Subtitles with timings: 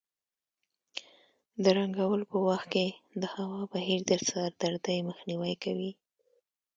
[1.63, 2.87] د رنګولو په وخت کې
[3.21, 5.91] د هوا بهیر د سر دردۍ مخنیوی کوي.